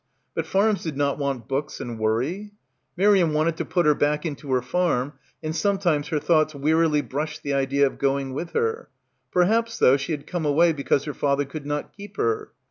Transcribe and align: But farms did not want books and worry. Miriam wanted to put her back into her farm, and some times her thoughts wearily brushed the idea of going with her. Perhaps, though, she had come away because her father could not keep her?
But 0.33 0.47
farms 0.47 0.81
did 0.81 0.97
not 0.97 1.19
want 1.19 1.47
books 1.47 1.79
and 1.79 1.99
worry. 1.99 2.53
Miriam 2.97 3.33
wanted 3.33 3.55
to 3.57 3.65
put 3.65 3.85
her 3.85 3.93
back 3.93 4.25
into 4.25 4.51
her 4.51 4.61
farm, 4.63 5.13
and 5.43 5.55
some 5.55 5.77
times 5.77 6.07
her 6.07 6.17
thoughts 6.17 6.55
wearily 6.55 7.01
brushed 7.03 7.43
the 7.43 7.53
idea 7.53 7.85
of 7.85 7.99
going 7.99 8.33
with 8.33 8.53
her. 8.53 8.89
Perhaps, 9.31 9.77
though, 9.77 9.97
she 9.97 10.13
had 10.13 10.25
come 10.25 10.43
away 10.43 10.73
because 10.73 11.03
her 11.03 11.13
father 11.13 11.45
could 11.45 11.67
not 11.67 11.93
keep 11.95 12.17
her? 12.17 12.51